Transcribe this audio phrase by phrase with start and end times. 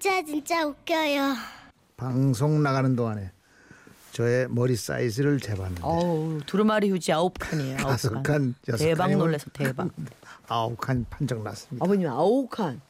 [0.00, 1.34] 진짜 진짜 웃겨요.
[1.96, 3.32] 방송 나가는 동안에
[4.12, 7.78] 저의 머리 사이즈를 재봤는데 어우 두루마리 휴지 아홉 칸이에요.
[7.80, 8.22] 아홉 다섯 칸.
[8.22, 9.88] 칸, 여섯 대박 칸이면 놀라서 대박.
[10.46, 11.84] 아홉 칸 판정 났습니다.
[11.84, 12.80] 아버님 아홉 칸.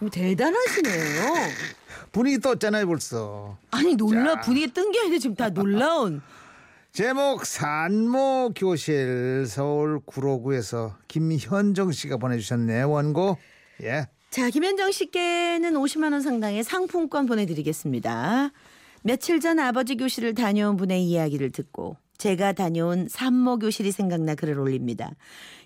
[0.00, 1.32] 뭐 대단하시네요.
[2.10, 3.56] 분위기 떴잖아요 벌써.
[3.70, 6.22] 아니 놀라 분위기 뜬 게 아니라 지금 다 놀라운.
[6.90, 13.38] 제목 산모 교실 서울 구로구에서 김현정 씨가 보내주셨네요 원고.
[13.82, 14.08] 예.
[14.30, 18.50] 자, 김현정 씨께는 50만 원 상당의 상품권 보내드리겠습니다.
[19.02, 25.10] 며칠 전 아버지 교실을 다녀온 분의 이야기를 듣고 제가 다녀온 산모 교실이 생각나 글을 올립니다.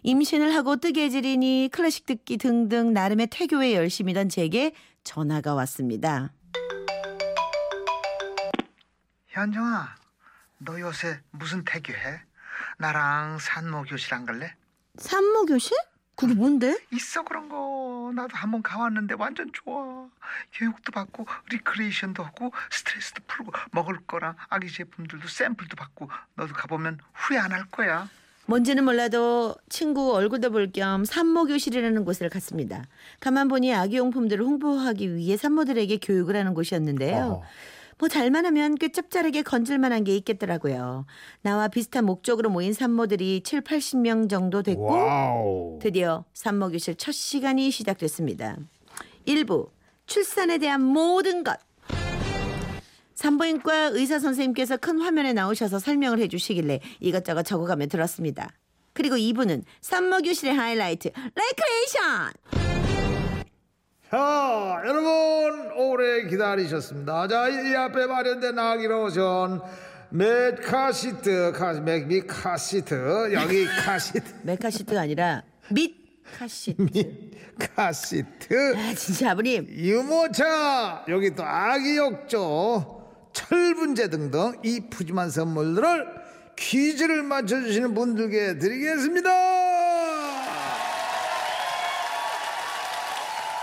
[0.02, 6.32] 임신을 하고 뜨개질이니 클래식 듣기 등등 나름의 태교에 열심이던 제게 전화가 왔습니다.
[9.28, 9.96] 현정아,
[10.58, 12.20] 너 요새 무슨 태교해?
[12.78, 14.54] 나랑 산모 교실 안 갈래?
[14.98, 15.76] 산모 교실?
[16.14, 16.76] 그게 뭔데?
[16.92, 17.56] 있어 그런 거
[18.14, 20.06] 나도 한번 가봤는데 완전 좋아
[20.54, 27.38] 교육도 받고 리크레이션도 하고 스트레스도 풀고 먹을 거랑 아기 제품들도 샘플도 받고 너도 가보면 후회
[27.38, 28.08] 안 할 거야
[28.46, 32.84] 뭔지는 몰라도 친구 얼굴도 볼 겸 산모 교실이라는 곳을 갔습니다.
[33.20, 37.24] 가만 보니 아기용품들을 홍보하기 위해 산모들에게 교육을 하는 곳이었는데요.
[37.24, 37.42] 어허.
[38.02, 41.06] 뭐 잘만 하면 꽤 짭짤하게 건질만한 게 있겠더라고요.
[41.40, 47.70] 나와 비슷한 목적으로 모인 산모들이 7, 80명 정도 됐고 wow 드디어 산모 교실 첫 시간이
[47.70, 48.56] 시작됐습니다.
[49.24, 49.68] 1부
[50.06, 51.56] 출산에 대한 모든 것
[53.14, 58.50] 산부인과 의사 선생님께서 큰 화면에 나오셔서 설명을 해주시길래 이것저것 적어가며 들었습니다.
[58.94, 62.61] 그리고 2부는 산모 교실의 하이라이트 레크레이션
[64.12, 67.28] 자 여러분 오래 기다리셨습니다.
[67.28, 69.62] 자 이 앞에 마련된 아기로션
[70.10, 74.20] 맥카시트 카, 맥, 미카시트 여기 카시트.
[74.42, 75.94] 메카시트가 아니라 밑
[76.38, 77.30] 카시트.
[77.74, 78.76] 카시트.
[78.76, 79.66] 아 진짜 아버님.
[79.70, 86.06] 유모차 여기 또 아기 욕조 철분제 등등 이 푸짐한 선물들을
[86.56, 89.30] 퀴즈를 맞춰주시는 분들께 드리겠습니다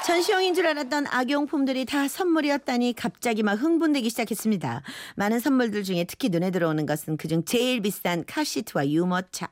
[0.10, 4.82] 전시용인 줄 알았던 악용품들이 다 선물이었다니 갑자기 막 흥분되기 시작했습니다.
[5.16, 9.50] 많은 선물들 중에 특히 눈에 들어오는 것은 그중 제일 비싼 카시트와 유모차.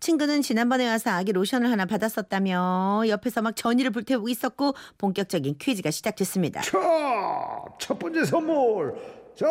[0.00, 6.62] 친구는 지난번에 와서 아기 로션을 하나 받았었다며 옆에서 막 전의를 불태우고 있었고 본격적인 퀴즈가 시작됐습니다.
[6.62, 6.78] 자,
[7.78, 8.94] 첫 번째 선물.
[9.36, 9.46] 자,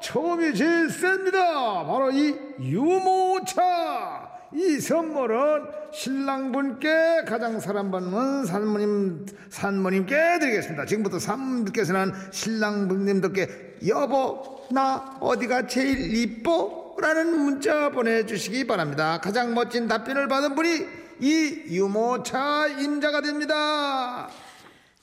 [0.00, 1.84] 처음이 제일 셉니다.
[1.84, 4.27] 바로 이 유모차.
[4.54, 10.86] 이 선물은 신랑분께 가장 사랑받는 산모님, 산모님께 드리겠습니다.
[10.86, 16.96] 지금부터 산모님께서는 신랑분님들께 여보, 나 어디가 제일 이뻐?
[17.00, 19.20] 라는 문자 보내주시기 바랍니다.
[19.22, 20.86] 가장 멋진 답변을 받은 분이
[21.20, 24.28] 이 유모차 임자가 됩니다.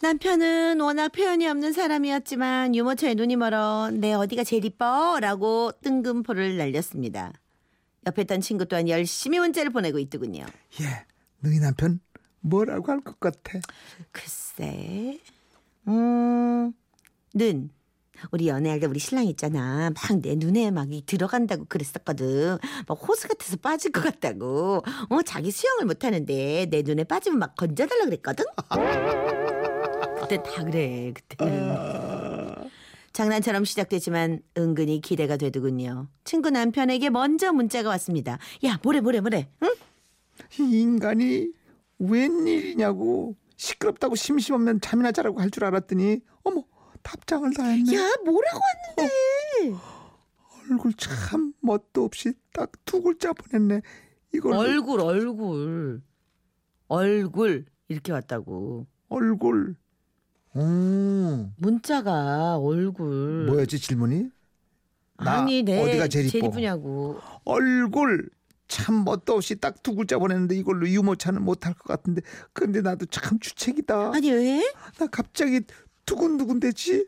[0.01, 5.19] 남편은 워낙 표현이 없는 사람이었지만 유모차에 눈이 멀어 내 어디가 제일 이뻐?
[5.21, 7.31] 라고 뜬금포를 날렸습니다.
[8.05, 10.45] 옆에 있던 친구 또한 열심히 문자를 보내고 있더군요.
[10.81, 11.05] 예,
[11.39, 11.99] 너희 남편
[12.41, 13.59] 뭐라고 할 것 같아?
[14.11, 15.19] 글쎄,
[15.87, 16.73] 음,
[17.33, 17.69] 눈.
[18.31, 19.89] 우리 연애할 때 우리 신랑 있잖아.
[19.89, 22.57] 막 내 눈에 막 이 들어간다고 그랬었거든.
[22.87, 24.81] 막 호수 같아서 빠질 것 같다고.
[25.09, 28.45] 어, 자기 수영을 못 하는데 내 눈에 빠지면 막 건져달라 그랬거든.
[30.21, 31.11] 그때 다 그래.
[31.13, 32.14] 그때는.
[33.19, 36.09] 장난처럼 시작되지만 은근히 기대가 되더군요.
[36.25, 38.37] 친구 남편에게 먼저 문자가 왔습니다.
[38.65, 39.49] 야, 뭐래 뭐래 뭐래.
[39.63, 39.69] 응?
[40.59, 41.47] 이 인간이
[41.97, 46.65] 웬일이냐고 시끄럽다고 심심하면 잠이나 자라고 할 줄 알았더니 어머
[47.03, 47.95] 답장을 다 했네.
[47.95, 48.59] 야, 뭐라고
[48.97, 49.79] 왔는데?
[50.69, 53.81] 얼굴 참 멋도 없이 딱 두 글자 보냈네.
[54.33, 56.01] 이걸 얼굴 얼굴
[56.89, 59.77] 얼굴 이렇게 왔다고 얼굴.
[60.55, 64.29] 음, 문자가 얼굴 뭐였지 질문이?
[65.17, 66.47] 나 아니 내 어디가 제일 이뻐?
[66.47, 68.29] 이쁘냐고 얼굴
[68.67, 72.21] 참 멋도 없이 딱 두 글자 보냈는데 이걸로 유모차는 못할 것 같은데
[72.53, 74.11] 근데 나도 참 주책이다.
[74.13, 74.61] 아니 왜?
[74.97, 75.61] 나 갑자기
[76.05, 77.07] 두근두근대지.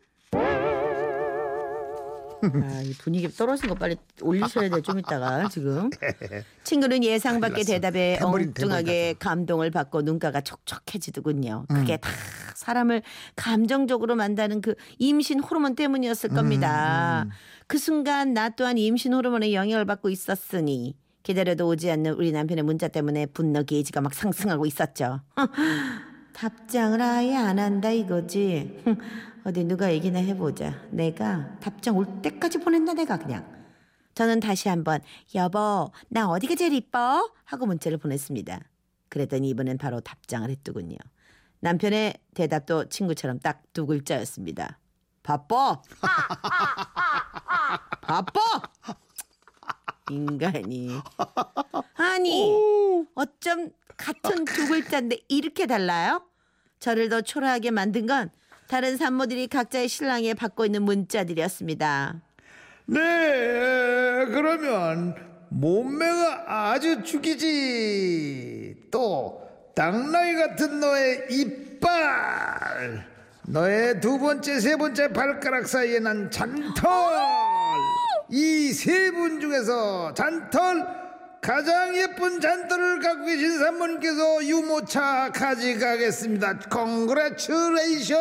[2.44, 5.89] 아, 이 분위기 떨어진 거 빨리 올리셔야 돼 좀 이따가 지금.
[6.63, 7.63] 친구는 예상 밖의.
[7.63, 11.66] 대답에 탬버린, 엉뚱하게 탬버린 감동을 받고 눈가가 촉촉해지더군요.
[11.68, 12.10] 그게 다
[12.56, 13.01] 사람을
[13.36, 17.25] 감정적으로 만드는 그 임신 호르몬 때문이었을 겁니다.
[17.68, 22.88] 그 순간 나 또한 임신 호르몬의 영향을 받고 있었으니 기다려도 오지 않는 우리 남편의 문자
[22.88, 25.19] 때문에 분노 게이지가 막 상승하고 있었죠
[26.38, 28.80] 답장을 아예 안 한다 이거지.
[28.86, 28.98] 흥,
[29.44, 30.80] 어디 누가 얘기나 해보자.
[30.92, 33.44] 내가 답장 올 때까지 보낸다 내가 그냥.
[34.13, 35.01] 저는 다시 한번
[35.34, 37.31] 여보 나 어디가 제일 이뻐?
[37.44, 38.60] 하고 문자를 보냈습니다.
[39.10, 40.98] 그랬더니 이번엔 바로 답장을 했더군요.
[41.62, 44.78] 남편의 대답도 친구처럼 딱 두 글자였습니다.
[45.24, 45.81] 바빠.
[48.01, 48.39] 바빠.
[50.09, 50.92] 인간이.
[51.95, 52.54] 아니,
[53.15, 56.24] 어쩜 같은 두 글자인데 이렇게 달라요?
[56.80, 58.30] 저를 더 초라하게 만든 건
[58.68, 62.21] 다른 산모들이 각자의 신랑에 받고 있는 문자들이었습니다.
[62.86, 63.00] 네,
[64.27, 65.15] 그러면
[65.50, 68.88] 몸매가 아주 죽이지.
[68.92, 69.42] 또
[69.75, 73.07] 당나귀 같은 너의 이빨,
[73.48, 77.46] 너의 두 번째, 세 번째 발가락 사이에 난 잔털.
[78.29, 80.85] 이 세 분 중에서 잔털
[81.41, 86.59] 가장 예쁜 잔털을 갖고 계신 산모님께서 유모차 가져가겠습니다.
[86.69, 88.19] congratulation.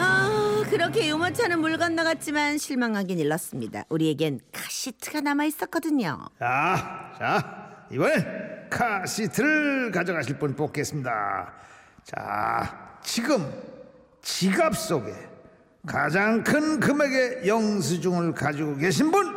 [0.00, 3.84] 아, 그렇게 유모차는 물 건너갔지만 실망하긴 일렀습니다.
[3.90, 6.26] 우리에겐 카시트가 남아 있었거든요.
[6.40, 11.52] 자, 자, 이번엔 카시트를 가져가실 분 뽑겠습니다.
[12.02, 13.46] 자, 지금
[14.22, 15.12] 지갑 속에
[15.86, 19.32] 가장 큰 금액의 영수증을 가지고 계신 분,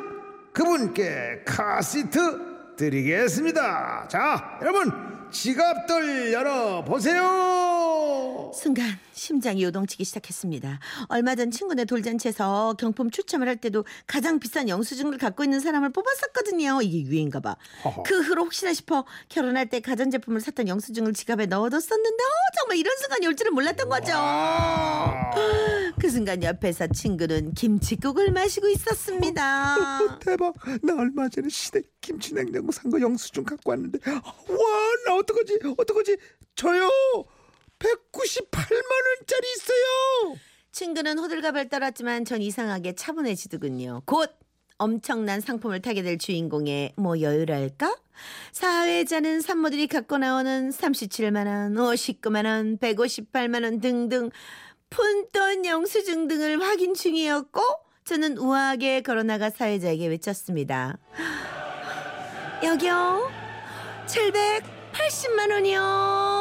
[0.51, 4.07] 그분께 카시트 드리겠습니다.
[4.09, 4.91] 자, 여러분,
[5.29, 7.68] 지갑들 열어 보세요.
[8.53, 10.79] 순간 심장이 요동치기 시작했습니다.
[11.09, 16.81] 얼마 전 친구네 돌잔치에서 경품 추첨을 할 때도 가장 비싼 영수증을 갖고 있는 사람을 뽑았었거든요.
[16.81, 17.55] 이게 유행인가 봐.
[17.85, 18.03] 허허.
[18.03, 23.27] 그 후로 혹시나 싶어 결혼할 때 가전제품을 샀던 영수증을 지갑에 넣어뒀었는데 어, 정말 이런 순간이
[23.27, 24.13] 올 줄은 몰랐던 거죠.
[25.99, 30.17] 그 순간 옆에서 친구는 김치국을 마시고 있었습니다.
[30.19, 30.53] 대박!
[30.81, 34.21] 나 얼마 전에 시댁 김치 냉장고 산 거 영수증 갖고 왔는데 와,
[35.05, 35.59] 나 어떡하지?
[35.77, 36.17] 어떡하지?
[36.55, 36.89] 저요.
[38.19, 40.37] 198만 원짜리 있어요.
[40.71, 44.03] 친구는 호들갑을 떨었지만 전 이상하게 차분해지더군요.
[44.05, 44.31] 곧
[44.77, 47.95] 엄청난 상품을 타게 될 주인공의 뭐 여유랄까?
[48.51, 54.29] 사회자는 산모들이 갖고 나오는 37만 원, 59만 원, 158만 원 등등
[54.89, 57.61] 푼돈 영수증 등을 확인 중이었고
[58.05, 60.97] 저는 우아하게 걸어나가 사회자에게 외쳤습니다.
[62.63, 63.29] 여기요.
[64.07, 66.38] 780만 원이요.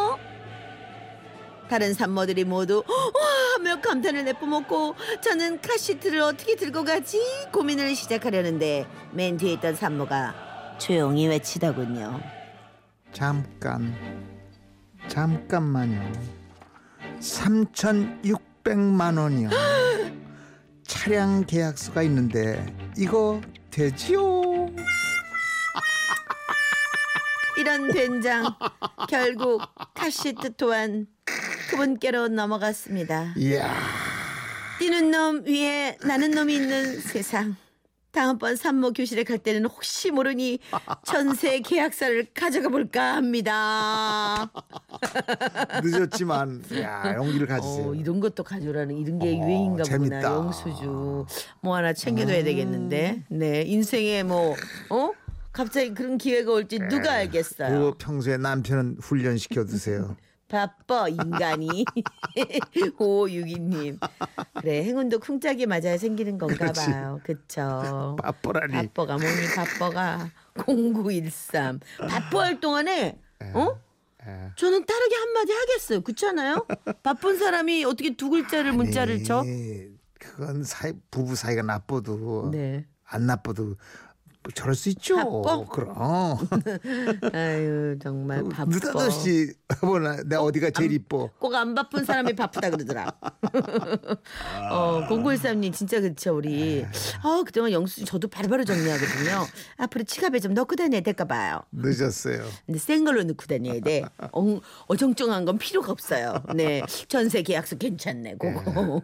[1.68, 2.94] 다른 산모들이 모두 와
[3.54, 7.20] 하며 감탄을 내뿜었고 저는 카시트를 어떻게 들고 가지
[7.52, 12.20] 고민을 시작하려는데 맨 뒤에 있던 산모가 조용히 외치더군요.
[13.12, 13.94] 잠깐,
[15.08, 16.12] 잠깐만요.
[17.20, 19.50] 3,600만 원이요.
[20.86, 22.64] 차량 계약서가 있는데
[22.96, 24.68] 이거 되지요?
[27.58, 28.54] 이런 된장
[29.08, 29.60] 결국
[29.92, 31.08] 카시트 또한
[31.82, 33.34] 그분께로 넘어갔습니다.
[33.36, 33.72] 이야,
[34.80, 37.54] 뛰는 놈 위에 나는 놈이 있는 세상.
[38.10, 40.58] 다음번 산모 교실에 갈 때는 혹시 모르니
[41.04, 44.50] 전세 계약서를 가져가 볼까 합니다.
[45.84, 47.90] 늦었지만 야 용기를 가지세요.
[47.90, 50.16] 어, 이런 것도 가져라는 이런 게 어, 유행인가 재밌다.
[50.20, 50.34] 보구나.
[50.46, 51.26] 영수주
[51.60, 53.24] 뭐 하나 챙겨둬야 되겠는데.
[53.28, 54.56] 네 인생에 뭐
[54.90, 55.12] 어?
[55.52, 57.68] 갑자기 그런 기회가 올지 누가 알겠어요.
[57.68, 60.16] 그리고 평소에 남편은 훈련시켜 두세요.
[60.48, 61.84] 바빠 인간이.
[62.98, 63.98] 오유기님.
[64.54, 66.86] 그래 행운도 쿵짝이 맞아야 생기는 건가 그렇지.
[66.86, 67.20] 봐요.
[67.22, 68.16] 그쵸?
[68.20, 68.72] 빠뽀라니.
[68.72, 70.30] 바빠가 뭐니 바빠가?
[70.66, 73.18] 0913 바빠 할 동안에
[73.54, 73.78] 어?
[74.26, 74.50] 예.
[74.56, 76.00] 저는 따르게 한마디 하겠어요.
[76.00, 76.66] 그렇잖아요?
[77.02, 79.44] 바쁜 사람이 어떻게 두 글자를 문자를 쳐?
[80.18, 82.86] 그건 사이 부부 사이가 나빠도 네.
[83.04, 83.76] 안 나빠도 뭐
[84.54, 85.16] 저럴 수 있죠.
[85.16, 85.64] 바빠?
[85.70, 86.38] 그럼 어.
[87.34, 89.52] 아유 정말 바빠 느닷없이
[89.82, 91.30] 뭐나 내가 어디가 제일 이뻐.
[91.38, 93.12] 꼭 안 바쁜 사람이 바쁘다 그러더라.
[94.70, 96.84] 어, 0913님 진짜 그쵸 우리.
[97.22, 99.46] 아 그동안 영수증 저도 바로바로 정리하거든요.
[99.78, 101.62] 앞으로 지갑에 좀 넣고 다녀야 될까 봐요.
[101.72, 102.44] 늦었어요.
[102.66, 104.02] 근데 센 걸로 넣고 다녀야 돼.
[104.32, 106.42] 엉, 어정쩡한 건 필요가 없어요.
[106.54, 106.82] 네.
[107.08, 108.36] 전세 계약서 괜찮네.
[108.38, 109.02] 그거.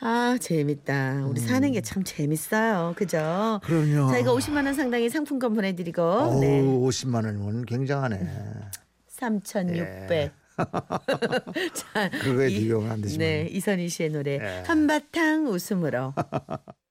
[0.00, 1.24] 아, 재밌다.
[1.26, 2.92] 우리 사는 게 참 재밌어요.
[2.96, 3.60] 그죠?
[3.64, 4.10] 그럼요.
[4.10, 6.62] 저희가 50만 원 상당의 상품권 보내 드리고 어우, 네.
[6.62, 8.20] 50만 원이면 굉장하네.
[9.08, 10.32] 3,600.
[11.74, 13.18] 자, 그거에 이- 비교가 안 되지만.
[13.26, 14.62] 네, 이선희 씨의 노래 예.
[14.66, 16.14] 한바탕 웃음으로